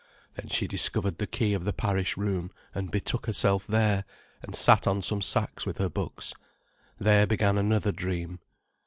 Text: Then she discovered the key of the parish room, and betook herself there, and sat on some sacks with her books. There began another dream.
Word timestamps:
Then 0.33 0.47
she 0.47 0.65
discovered 0.65 1.19
the 1.19 1.27
key 1.27 1.53
of 1.53 1.63
the 1.63 1.73
parish 1.73 2.17
room, 2.17 2.49
and 2.73 2.89
betook 2.89 3.27
herself 3.27 3.67
there, 3.67 4.03
and 4.41 4.55
sat 4.55 4.87
on 4.87 5.03
some 5.03 5.21
sacks 5.21 5.67
with 5.67 5.77
her 5.77 5.89
books. 5.89 6.33
There 6.99 7.27
began 7.27 7.55
another 7.55 7.91
dream. 7.91 8.39